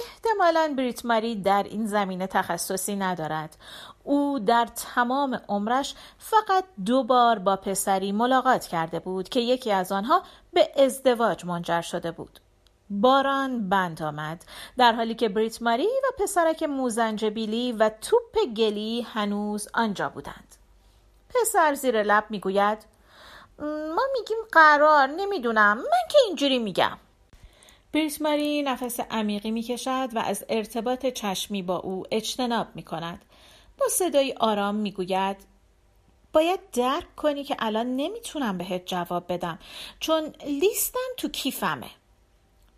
احتمالا 0.00 0.74
بریت 0.76 1.06
ماری 1.06 1.36
در 1.36 1.62
این 1.62 1.86
زمینه 1.86 2.26
تخصصی 2.26 2.96
ندارد. 2.96 3.56
او 4.04 4.38
در 4.38 4.66
تمام 4.94 5.40
عمرش 5.48 5.94
فقط 6.18 6.64
دو 6.86 7.04
بار 7.04 7.38
با 7.38 7.56
پسری 7.56 8.12
ملاقات 8.12 8.66
کرده 8.66 8.98
بود 8.98 9.28
که 9.28 9.40
یکی 9.40 9.72
از 9.72 9.92
آنها 9.92 10.22
به 10.52 10.72
ازدواج 10.76 11.44
منجر 11.44 11.80
شده 11.80 12.10
بود. 12.10 12.40
باران 12.90 13.68
بند 13.68 14.02
آمد 14.02 14.44
در 14.78 14.92
حالی 14.92 15.14
که 15.14 15.28
بریت 15.28 15.62
ماری 15.62 15.86
و 15.86 16.22
پسرک 16.22 16.62
موزنجبیلی 16.62 17.72
و 17.72 17.90
توپ 18.00 18.44
گلی 18.56 19.00
هنوز 19.00 19.68
آنجا 19.74 20.08
بودند. 20.08 20.56
پسر 21.34 21.74
زیر 21.74 22.02
لب 22.02 22.24
می‌گوید 22.30 22.78
ما 23.96 24.02
میگیم 24.12 24.38
قرار 24.52 25.06
نمی‌دونم. 25.06 25.76
من 25.76 26.08
که 26.10 26.18
اینجوری 26.26 26.58
میگم. 26.58 26.98
بریت 27.92 28.22
ماری 28.22 28.62
نفس 28.62 29.00
عمیقی 29.00 29.50
می‌کشد 29.50 30.08
و 30.12 30.18
از 30.18 30.44
ارتباط 30.48 31.06
چشمی 31.06 31.62
با 31.62 31.76
او 31.76 32.04
اجتناب 32.10 32.66
می‌کند. 32.74 33.24
با 33.78 33.88
صدای 33.88 34.34
آرام 34.40 34.74
می‌گوید 34.74 35.36
باید 36.32 36.60
درک 36.72 37.16
کنی 37.16 37.44
که 37.44 37.56
الان 37.58 37.96
نمی‌تونم 37.96 38.58
بهت 38.58 38.86
جواب 38.86 39.32
بدم 39.32 39.58
چون 40.00 40.32
لیستم 40.46 41.08
تو 41.16 41.28
کیفمه. 41.28 41.90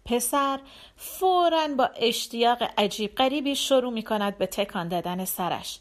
پسر 0.04 0.60
فورا 0.96 1.68
با 1.78 1.90
اشتیاق 1.96 2.62
عجیب 2.78 3.14
غریبی 3.14 3.56
شروع 3.56 3.92
می 3.92 4.02
کند 4.02 4.38
به 4.38 4.46
تکان 4.46 4.88
دادن 4.88 5.24
سرش. 5.24 5.80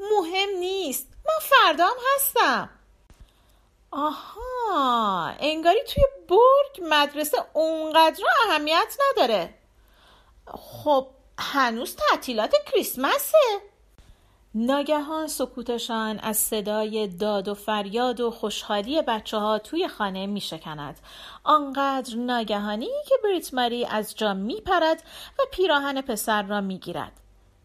مهم 0.00 0.48
نیست 0.60 1.08
من 1.26 1.38
فردام 1.40 1.96
هستم. 2.14 2.70
آها 3.90 5.34
انگاری 5.40 5.80
توی 5.88 6.04
برگ 6.28 6.88
مدرسه 6.88 7.38
اونقدر 7.52 8.24
اهمیت 8.46 8.96
نداره 9.10 9.54
خب 10.46 11.06
هنوز 11.38 11.96
تعطیلات 11.96 12.54
کریسمسه 12.66 13.38
ناگهان 14.54 15.26
سکوتشان 15.26 16.18
از 16.18 16.36
صدای 16.36 17.08
داد 17.08 17.48
و 17.48 17.54
فریاد 17.54 18.20
و 18.20 18.30
خوشحالی 18.30 19.02
بچه 19.02 19.36
ها 19.36 19.58
توی 19.58 19.88
خانه 19.88 20.26
می 20.26 20.40
شکند. 20.40 21.00
آنقدر 21.44 22.16
ناگهانی 22.16 22.90
که 23.08 23.14
بریت 23.24 23.54
ماری 23.54 23.84
از 23.84 24.14
جا 24.14 24.34
می 24.34 24.60
پرد 24.60 25.02
و 25.38 25.42
پیراهن 25.52 26.00
پسر 26.00 26.42
را 26.42 26.60
می 26.60 26.78
گیرد. 26.78 27.12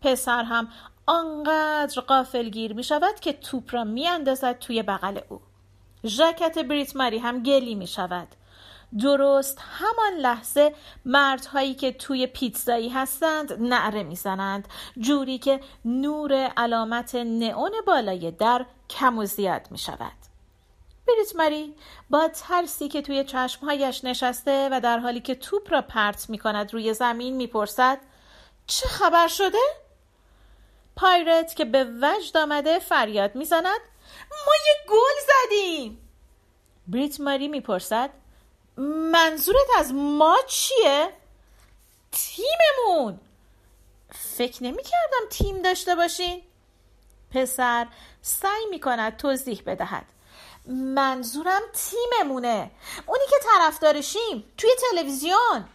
پسر 0.02 0.44
هم 0.44 0.68
آنقدر 1.06 2.02
قافل 2.02 2.50
گیر 2.50 2.74
می 2.74 2.84
شود 2.84 3.20
که 3.20 3.34
توپ 3.34 3.74
را 3.74 3.84
می 3.84 4.08
اندازد 4.08 4.60
توی 4.60 4.84
بغل 4.84 5.20
او. 5.30 5.42
ژاکت 6.06 6.60
بریت 6.60 6.96
ماری 6.96 7.18
هم 7.18 7.44
گلی 7.44 7.76
می 7.76 7.88
شود. 7.88 8.28
درست 9.00 9.62
همان 9.80 10.20
لحظه 10.20 10.76
مردهایی 11.06 11.74
که 11.74 11.92
توی 11.92 12.28
پیتزایی 12.28 12.90
هستند 12.90 13.54
نعره 13.60 14.04
می‌زنند 14.04 14.68
جوری 14.98 15.38
که 15.38 15.60
نور 15.86 16.34
علامت 16.34 17.16
نئون 17.16 17.72
بالای 17.88 18.32
در 18.32 18.66
کم 18.90 19.18
و 19.18 19.26
زیاد 19.26 19.68
می 19.72 19.78
شود 19.78 20.12
بریت 21.08 21.36
مری 21.36 21.76
با 22.10 22.28
ترسی 22.28 22.88
که 22.88 23.02
توی 23.02 23.24
چشمهایش 23.24 24.04
نشسته 24.04 24.70
و 24.72 24.82
در 24.82 25.00
حالی 25.00 25.20
که 25.22 25.36
توپ 25.36 25.72
را 25.74 25.82
پرت 25.82 26.30
می 26.30 26.38
کند 26.38 26.74
روی 26.74 26.94
زمین 26.94 27.36
می‌پرسد 27.36 27.98
چه 28.68 28.88
خبر 28.88 29.28
شده؟ 29.28 29.58
پایرت 30.96 31.56
که 31.56 31.66
به 31.66 31.84
وجد 31.84 32.38
آمده 32.38 32.80
فریاد 32.80 33.36
می‌زند 33.36 33.80
ما 34.32 34.54
یه 34.68 34.76
گل 34.90 35.16
زدیم. 35.28 36.10
بریت 36.88 37.20
ماری 37.20 37.48
می‌پرسد 37.48 38.10
منظورت 39.12 39.68
از 39.78 39.94
ما 39.94 40.38
چیه؟ 40.48 41.14
تیممون. 42.12 43.20
فکر 44.12 44.64
نمی 44.64 44.84
کردم 44.84 45.30
تیم 45.30 45.62
داشته 45.62 45.96
باشین. 45.96 46.42
پسر 47.32 47.88
سعی 48.22 48.66
می 48.70 48.80
کند 48.80 49.18
توضیح 49.18 49.62
بدهد. 49.66 50.06
منظورم 50.68 51.62
تیممونه. 51.74 52.72
اونی 53.06 53.24
که 53.30 53.36
طرفدارشیم 53.44 54.44
توی 54.58 54.70
تلویزیون. 54.92 55.66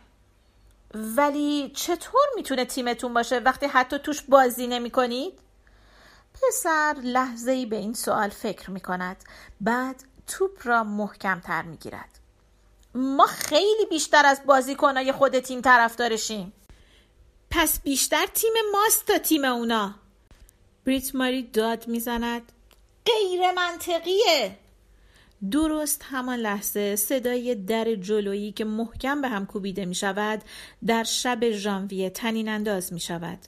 ولی 0.94 1.72
چطور 1.76 2.26
می‌تونه 2.36 2.64
تیمتون 2.64 3.14
باشه 3.14 3.38
وقتی 3.38 3.66
حتی 3.66 3.98
توش 3.98 4.22
بازی 4.22 4.66
نمی 4.66 4.90
کنید؟ 4.90 5.38
پسر 6.34 6.96
لحظه 7.02 7.50
ای 7.50 7.66
به 7.66 7.76
این 7.76 7.94
سوال 7.94 8.28
فکر 8.28 8.70
می 8.70 8.80
کند 8.80 9.16
بعد 9.60 10.04
توپ 10.26 10.66
را 10.66 10.84
محکم 10.84 11.40
تر 11.40 11.62
می 11.62 11.76
گیرد 11.76 12.20
ما 12.94 13.26
خیلی 13.26 13.86
بیشتر 13.90 14.26
از 14.26 14.40
بازیکنای 14.46 15.12
خود 15.12 15.38
تیم 15.38 15.60
طرفدارشیم. 15.60 16.52
پس 17.50 17.80
بیشتر 17.80 18.26
تیم 18.26 18.52
ماست 18.72 19.06
تا 19.06 19.18
تیم 19.18 19.44
اونا. 19.44 19.94
بریت 20.84 21.14
ماری 21.14 21.42
داد 21.42 21.88
می‌زند. 21.88 22.52
غیر 23.06 23.52
منطقیه. 23.52 24.56
درست 25.50 26.04
همان 26.10 26.38
لحظه 26.38 26.96
صدای 26.96 27.54
در 27.54 27.94
جلویی 27.94 28.52
که 28.52 28.64
محکم 28.64 29.20
به 29.20 29.28
هم 29.28 29.46
کوبیده 29.46 29.84
می 29.84 29.94
شود 29.94 30.42
در 30.86 31.04
شب 31.04 31.50
ژانویه 31.50 32.10
تنین 32.10 32.48
انداز 32.48 32.92
می 32.92 33.00
شود. 33.00 33.38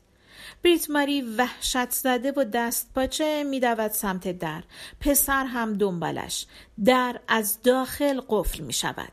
بریت 0.65 0.91
ماری 0.91 1.23
وحشت 1.23 1.91
زده 1.91 2.33
و 2.33 2.45
دست 2.45 2.91
پاچه 2.95 3.45
می 3.45 3.61
دود 3.61 3.91
سمت 3.91 4.39
در. 4.39 4.63
پسر 5.01 5.45
هم 5.45 5.75
دنبالش. 5.75 6.47
در 6.85 7.21
از 7.29 7.63
داخل 7.63 8.21
قفل 8.29 8.63
می 8.63 8.73
شود. 8.73 9.13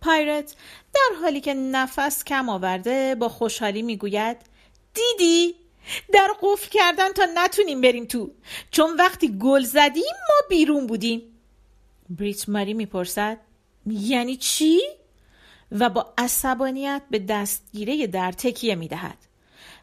پایرت 0.00 0.54
در 0.94 1.16
حالی 1.20 1.40
که 1.40 1.54
نفس 1.54 2.24
کم 2.24 2.48
آورده 2.48 3.14
با 3.14 3.28
خوشحالی 3.28 3.82
می 3.82 3.96
گوید 3.96 4.36
دیدی؟ 4.94 5.54
در 6.12 6.28
قفل 6.42 6.68
کردن 6.70 7.12
تا 7.12 7.26
نتونیم 7.34 7.80
بریم 7.80 8.04
تو 8.04 8.30
چون 8.70 8.96
وقتی 8.96 9.38
گل 9.38 9.62
زدیم 9.62 10.14
ما 10.28 10.48
بیرون 10.48 10.86
بودیم 10.86 11.22
بریت 12.10 12.48
ماری 12.48 12.74
می‌پرسد 12.74 13.38
یعنی 13.86 14.36
چی؟ 14.36 14.80
و 15.72 15.90
با 15.90 16.14
عصبانیت 16.18 17.02
به 17.10 17.18
دستگیره 17.18 18.06
در 18.06 18.32
تکیه 18.32 18.74
می‌دهد 18.74 19.18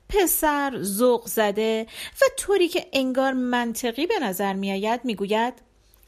پسر 0.09 0.79
ذوق 0.81 1.27
زده 1.27 1.87
و 2.21 2.25
طوری 2.37 2.67
که 2.67 2.87
انگار 2.93 3.33
منطقی 3.33 4.07
به 4.07 4.19
نظر 4.21 4.53
میآید 4.53 5.01
می‌گوید 5.03 5.53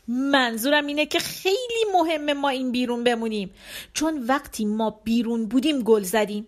منظورم 0.07 0.85
اینه 0.85 1.05
که 1.05 1.19
خیلی 1.19 1.85
مهمه 1.93 2.33
ما 2.33 2.49
این 2.49 2.71
بیرون 2.71 3.03
بمونیم. 3.03 3.51
چون 3.93 4.23
وقتی 4.23 4.65
ما 4.65 4.89
بیرون 5.03 5.45
بودیم 5.45 5.81
گل 5.81 6.03
زدیم. 6.03 6.47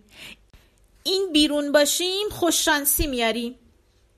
این 1.03 1.29
بیرون 1.33 1.71
باشیم 1.71 2.29
خوششانسی 2.31 3.07
میاریم. 3.07 3.55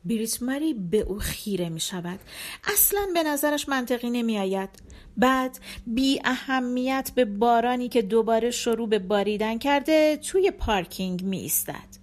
بریت 0.06 0.44
ماری 0.44 0.74
به 0.74 1.00
او 1.00 1.20
خیره 1.20 1.70
می 1.70 1.80
شود 1.80 2.20
اصلا 2.64 3.08
به 3.14 3.24
نظرش 3.24 3.70
منطقی 3.70 4.10
نمی 4.10 4.40
آید 4.40 4.70
بعد 5.18 5.60
بی 5.88 6.22
اهمیت 6.26 7.12
به 7.16 7.26
بارانی 7.26 7.90
که 7.90 8.02
دوباره 8.02 8.52
شروع 8.52 8.90
به 8.90 9.00
باریدن 9.00 9.58
کرده 9.58 10.18
توی 10.18 10.52
پارکینگ 10.52 11.24
می 11.24 11.38
ایستد 11.38 11.95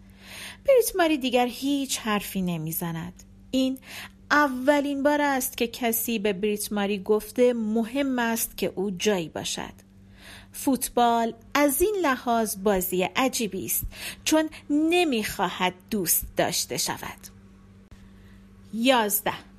بریت 0.66 0.96
ماری 0.96 1.18
دیگر 1.18 1.46
هیچ 1.46 1.98
حرفی 1.98 2.42
نمی 2.42 2.72
زند 2.72 3.22
این 3.50 3.78
اولین 4.30 5.02
بار 5.02 5.20
است 5.20 5.56
که 5.56 5.66
کسی 5.66 6.18
به 6.18 6.32
بریت 6.32 6.72
ماری 6.72 6.98
گفته 6.98 7.52
مهم 7.52 8.18
است 8.18 8.56
که 8.56 8.72
او 8.74 8.90
جایی 8.90 9.28
باشد. 9.28 9.72
فوتبال 10.52 11.34
از 11.54 11.82
این 11.82 11.94
لحاظ 12.02 12.56
بازی 12.62 13.02
عجیبی 13.02 13.66
است 13.66 13.84
چون 14.24 14.48
نمی‌خواهد 14.70 15.74
دوست 15.90 16.26
داشته 16.36 16.76
شود. 16.76 17.18
یازده 18.74 19.51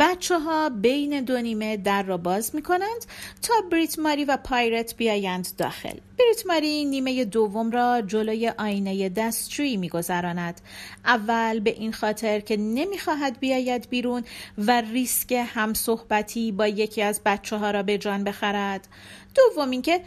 بچه 0.00 0.38
ها 0.38 0.68
بین 0.68 1.20
دو 1.20 1.40
نیمه 1.40 1.76
در 1.76 2.02
را 2.02 2.16
باز 2.16 2.54
می 2.54 2.62
کنند 2.62 3.06
تا 3.42 3.54
بریت 3.72 3.98
ماری 3.98 4.24
و 4.24 4.36
پایرت 4.36 4.96
بیایند 4.96 5.48
داخل. 5.58 5.98
بریت 6.18 6.46
ماری 6.46 6.84
نیمه 6.84 7.24
دوم 7.24 7.70
را 7.70 8.00
جلوی 8.00 8.48
آینه 8.48 9.08
دستشویی 9.08 9.76
می 9.76 9.88
گذراند. 9.88 10.60
اول 11.04 11.60
به 11.60 11.70
این 11.70 11.92
خاطر 11.92 12.40
که 12.40 12.56
نمی 12.56 12.98
خواهد 12.98 13.40
بیاید 13.40 13.90
بیرون 13.90 14.24
و 14.58 14.80
ریسک 14.80 15.32
هم 15.32 15.74
صحبتی 15.74 16.52
با 16.52 16.66
یکی 16.66 17.02
از 17.02 17.20
بچه 17.24 17.56
ها 17.56 17.70
را 17.70 17.82
به 17.82 17.98
جان 17.98 18.24
بخرد. 18.24 18.88
دوم 19.34 19.70
اینکه 19.70 20.00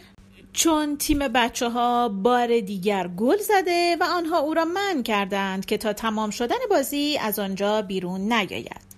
چون 0.54 0.98
تیم 0.98 1.20
بچه 1.20 1.70
ها 1.70 2.10
بار 2.10 2.60
دیگر 2.60 3.08
گل 3.08 3.38
زده 3.38 3.98
و 4.00 4.04
آنها 4.04 4.40
او 4.40 4.54
را 4.54 4.66
من 4.66 5.04
کردند 5.04 5.66
که 5.66 5.78
تا 5.78 5.94
تمام 5.94 6.30
شدن 6.30 6.56
بازی 6.70 7.18
از 7.22 7.40
آنجا 7.40 7.82
بیرون 7.82 8.34
نیاید. 8.34 8.89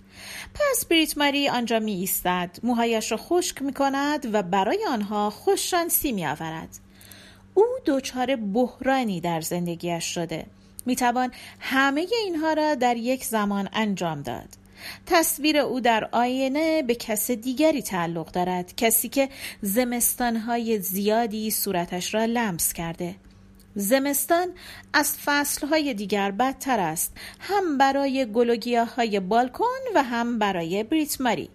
پس 0.53 0.85
بریت 0.85 1.17
ماری 1.17 1.49
آنجا 1.49 1.79
می 1.79 1.93
ایستد 1.93 2.57
موهایش 2.63 3.11
را 3.11 3.17
خشک 3.17 3.61
می 3.61 3.73
کند 3.73 4.33
و 4.33 4.43
برای 4.43 4.85
آنها 4.89 5.29
خوششانسی 5.29 6.11
می 6.11 6.25
آورد 6.25 6.79
او 7.53 7.65
دچار 7.85 8.35
بحرانی 8.35 9.21
در 9.21 9.41
زندگیش 9.41 10.05
شده. 10.05 10.45
می 10.85 10.95
توان 10.95 11.31
همه 11.59 12.07
اینها 12.25 12.53
را 12.53 12.75
در 12.75 12.97
یک 12.97 13.25
زمان 13.25 13.69
انجام 13.73 14.21
داد. 14.21 14.49
تصویر 15.05 15.57
او 15.57 15.79
در 15.79 16.09
آینه 16.11 16.83
به 16.83 16.95
کس 16.95 17.31
دیگری 17.31 17.81
تعلق 17.81 18.31
دارد 18.31 18.75
کسی 18.75 19.09
که 19.09 19.29
زمستانهای 19.61 20.79
زیادی 20.79 21.51
صورتش 21.51 22.13
را 22.13 22.25
لمس 22.25 22.73
کرده. 22.73 23.15
زمستان 23.75 24.47
از 24.93 25.17
فصلهای 25.25 25.93
دیگر 25.93 26.31
بدتر 26.31 26.79
است. 26.79 27.17
هم 27.39 27.77
برای 27.77 28.25
گلوگیاه 28.33 28.95
های 28.95 29.19
بالکن 29.19 29.65
و 29.95 30.03
هم 30.03 30.39
برای 30.39 30.83
بریت 30.83 31.21
ماری 31.21 31.49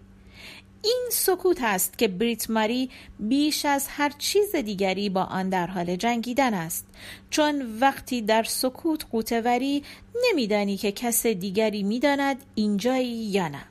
این 0.83 1.07
سکوت 1.11 1.57
است 1.61 1.97
که 1.97 2.07
بریت 2.07 2.49
ماری 2.49 2.89
بیش 3.19 3.65
از 3.65 3.87
هر 3.87 4.09
چیز 4.17 4.55
دیگری 4.55 5.09
با 5.09 5.23
آن 5.23 5.49
در 5.49 5.67
حال 5.67 5.95
جنگیدن 5.95 6.53
است. 6.53 6.85
چون 7.29 7.79
وقتی 7.79 8.21
در 8.21 8.43
سکوت 8.43 9.05
قوتوری 9.11 9.83
نمیدانی 10.29 10.77
که 10.77 10.91
کس 10.91 11.25
دیگری 11.25 11.83
می‌داند 11.83 12.37
اینجایی 12.55 13.07
یا 13.07 13.47
نه. 13.47 13.63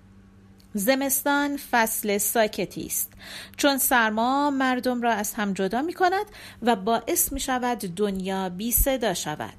زمستان 0.77 1.57
فصل 1.57 2.19
ساکتی 2.19 2.87
است. 2.87 3.13
چون 3.57 3.79
سرما 3.79 4.51
مردم 4.51 5.03
را 5.03 5.13
از 5.13 5.35
هم 5.35 5.53
جدا 5.53 5.83
می 5.83 5.93
کند 5.93 6.27
و 6.63 6.77
باعث 6.77 7.33
می 7.33 7.41
شود 7.41 7.79
دنیا 7.79 8.49
بی 8.49 8.73
صدا 8.73 9.15
شود. 9.15 9.57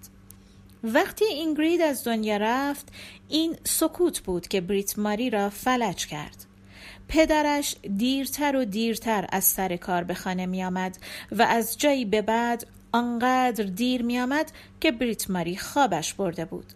وقتی 0.83 1.25
اینگرید 1.25 1.81
از 1.81 2.03
دنیا 2.03 2.37
رفت 2.37 2.87
این 3.29 3.55
سکوت 3.63 4.19
بود 4.19 4.47
که 4.47 4.61
بریت 4.61 4.99
ماری 4.99 5.29
را 5.29 5.49
فلج 5.49 6.07
کرد. 6.07 6.45
پدرش 7.07 7.75
دیرتر 7.97 8.55
و 8.55 8.65
دیرتر 8.65 9.27
از 9.31 9.43
سر 9.43 9.75
کار 9.75 10.03
به 10.03 10.13
خانه 10.13 10.45
می 10.45 10.63
آمد 10.63 10.97
و 11.31 11.41
از 11.41 11.77
جایی 11.77 12.05
به 12.05 12.21
بعد 12.21 12.67
آنقدر 12.91 13.63
دیر 13.63 14.03
می 14.03 14.19
آمد 14.19 14.51
که 14.81 14.91
بریت 14.91 15.29
ماری 15.29 15.57
خوابش 15.57 16.13
برده 16.13 16.45
بود. 16.45 16.73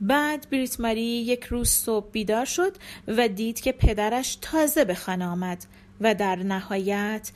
بعد 0.00 0.50
بریت 0.50 0.80
ماری 0.80 1.02
یک 1.02 1.44
روز 1.44 1.68
صبح 1.68 2.10
بیدار 2.10 2.44
شد 2.44 2.76
و 3.08 3.28
دید 3.28 3.60
که 3.60 3.72
پدرش 3.72 4.38
تازه 4.40 4.84
به 4.84 4.94
خانه 4.94 5.26
آمد 5.26 5.66
و 6.00 6.14
در 6.14 6.36
نهایت 6.36 7.30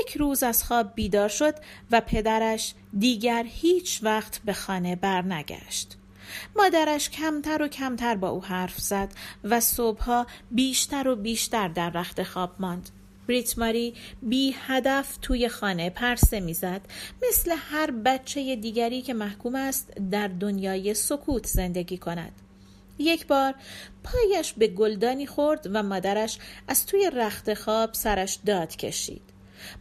یک 0.00 0.16
روز 0.16 0.42
از 0.42 0.64
خواب 0.64 0.94
بیدار 0.94 1.28
شد 1.28 1.54
و 1.90 2.00
پدرش 2.00 2.74
دیگر 2.98 3.44
هیچ 3.48 4.00
وقت 4.02 4.40
به 4.44 4.52
خانه 4.52 4.96
برنگشت. 4.96 5.96
مادرش 6.56 7.10
کمتر 7.10 7.62
و 7.62 7.68
کمتر 7.68 8.16
با 8.16 8.28
او 8.28 8.44
حرف 8.44 8.78
زد 8.78 9.12
و 9.44 9.60
صبحها 9.60 10.26
بیشتر 10.50 11.08
و 11.08 11.16
بیشتر 11.16 11.68
در 11.68 11.90
رخت 11.90 12.22
خواب 12.22 12.50
ماند. 12.58 12.90
بریت 13.30 13.58
ماری 13.58 13.94
بی 14.22 14.54
هدف 14.58 15.18
توی 15.22 15.48
خانه 15.48 15.90
پرسه 15.90 16.40
می‌زد. 16.40 16.80
مثل 17.28 17.54
هر 17.56 17.90
بچه 17.90 18.56
دیگری 18.56 19.02
که 19.02 19.14
محکوم 19.14 19.54
است 19.54 19.92
در 20.10 20.28
دنیای 20.28 20.94
سکوت 20.94 21.46
زندگی 21.46 21.98
کند. 21.98 22.32
یک 22.98 23.26
بار 23.26 23.54
پایش 24.04 24.52
به 24.52 24.66
گلدانی 24.66 25.26
خورد 25.26 25.66
و 25.72 25.82
مادرش 25.82 26.38
از 26.68 26.86
توی 26.86 27.10
رخت 27.14 27.54
خواب 27.54 27.94
سرش 27.94 28.38
داد 28.46 28.76
کشید. 28.76 29.22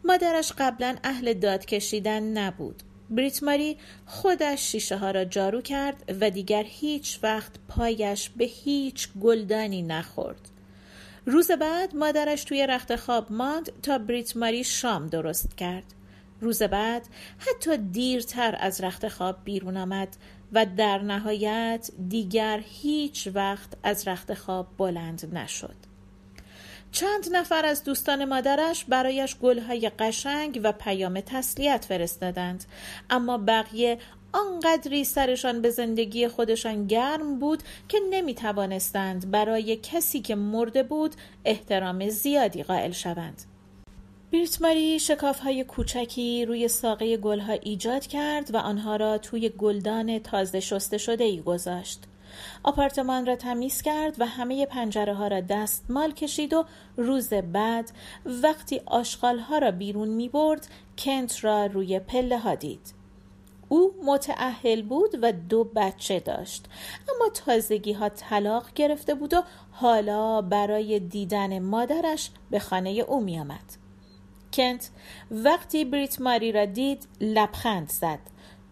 مادرش 0.04 0.52
قبلا 0.58 0.96
اهل 1.04 1.34
داد 1.34 1.66
کشیدن 1.66 2.24
نبود. 2.24 2.84
بریت 3.10 3.44
ماری 3.44 3.78
خودش 4.06 4.72
شیشه 4.72 4.98
ها 4.98 5.12
را 5.12 5.26
جارو 5.26 5.62
کرد 5.62 6.16
و 6.22 6.30
دیگر 6.30 6.64
هیچ 6.68 7.20
وقت 7.24 7.52
پایش 7.68 8.30
به 8.30 8.46
هیچ 8.46 9.10
گلدانی 9.22 9.82
نخورد. 9.82 10.59
روز 11.30 11.52
بعد 11.52 11.96
مادرش 11.96 12.44
توی 12.44 12.68
رخت 12.68 12.96
خواب 12.96 13.32
ماند 13.32 13.82
تا 13.82 13.98
بریت 13.98 14.38
ماری 14.38 14.64
شام 14.64 15.08
درست 15.08 15.58
کرد. 15.58 15.84
روز 16.42 16.64
بعد 16.64 17.08
حتی 17.38 17.78
دیرتر 17.78 18.58
از 18.60 18.82
رخت 18.82 19.08
خواب 19.08 19.38
بیرون 19.44 19.78
آمد 19.78 20.18
و 20.54 20.66
در 20.66 20.98
نهایت 20.98 21.90
دیگر 22.08 22.64
هیچ 22.66 23.30
وقت 23.34 23.70
از 23.84 24.08
رخت 24.08 24.34
خواب 24.34 24.68
بلند 24.78 25.36
نشد 25.36 25.76
چند 26.92 27.36
نفر 27.36 27.66
از 27.66 27.84
دوستان 27.84 28.26
مادرش 28.26 28.86
برایش 28.86 29.36
گلهای 29.36 29.92
قشنگ 30.00 30.62
و 30.64 30.72
پیام 30.72 31.22
تسلیت 31.22 31.86
فرستادند 31.86 32.66
اما 33.10 33.38
بقیه 33.38 33.98
آنقدری 34.34 35.04
سرشان 35.04 35.62
به 35.62 35.70
زندگی 35.70 36.28
خودشان 36.28 36.88
گرم 36.88 37.40
بود 37.40 37.64
که 37.88 37.98
نمی 38.10 38.34
توانستند 38.34 39.32
برای 39.32 39.76
کسی 39.84 40.20
که 40.20 40.36
مرده 40.36 40.84
بود 40.84 41.16
احترام 41.46 42.10
زیادی 42.10 42.64
قائل 42.64 42.92
شوند. 42.92 43.42
بیرتماری 44.32 45.00
شکاف 45.00 45.40
های 45.40 45.64
کوچکی 45.64 46.46
روی 46.46 46.68
ساقه 46.68 47.18
گلها 47.18 47.54
ایجاد 47.54 48.08
کرد 48.08 48.56
و 48.56 48.58
آنها 48.58 48.96
را 48.96 49.18
توی 49.18 49.50
گلدان 49.50 50.20
تازه 50.20 50.60
شسته 50.60 50.98
شده 50.98 51.24
ای 51.24 51.42
گذاشت. 51.42 52.04
آپارتمان 52.64 53.26
را 53.26 53.36
تمیز 53.36 53.82
کرد 53.82 54.16
و 54.20 54.26
همه 54.26 54.66
پنجره 54.66 55.14
ها 55.14 55.28
را 55.28 55.42
دستمال 55.42 56.12
کشید 56.12 56.54
و 56.54 56.66
روز 56.98 57.30
بعد 57.34 57.92
وقتی 58.26 58.82
آشغال 58.86 59.40
ها 59.40 59.58
را 59.58 59.72
بیرون 59.72 60.08
می 60.08 60.30
برد 60.30 60.68
کنت 60.98 61.44
را 61.44 61.66
روی 61.66 62.00
پله 62.00 62.40
ها 62.40 62.56
دید. 62.56 62.99
او 63.70 63.94
متعهل 64.06 64.82
بود 64.82 65.20
و 65.22 65.32
دو 65.32 65.64
بچه 65.64 66.20
داشت 66.20 66.66
اما 67.16 67.30
تازگی 67.30 67.94
ها 67.94 68.10
طلاق 68.10 68.74
گرفته 68.76 69.16
بود 69.16 69.34
و 69.34 69.44
حالا 69.72 70.42
برای 70.42 71.00
دیدن 71.00 71.60
مادرش 71.60 72.32
به 72.52 72.60
خانه 72.60 72.90
او 72.90 73.24
می 73.24 73.40
آمد. 73.40 73.74
کنت 74.54 74.90
وقتی 75.32 75.86
بریت 75.86 76.22
ماری 76.22 76.52
را 76.52 76.66
دید 76.66 77.08
لبخند 77.22 77.90
زد 77.90 78.20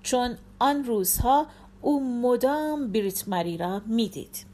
چون 0.03 0.37
آن 0.59 0.83
روزها 0.83 1.47
او 1.81 2.21
مدام 2.21 2.91
بریت 2.91 3.27
ماری 3.27 3.57
را 3.57 3.81
می‌دید. 3.85 4.45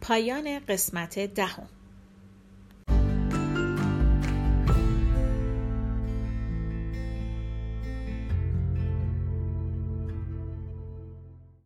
پایان 0.00 0.58
قسمت 0.58 1.18
دهم 1.18 1.68